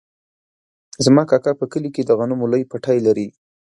زما 1.05 1.23
کاکا 1.29 1.51
په 1.61 1.65
کلي 1.71 1.89
کې 1.95 2.01
د 2.05 2.11
غنمو 2.19 2.49
لوی 2.51 2.63
پټی 2.71 2.97
لري. 3.07 3.27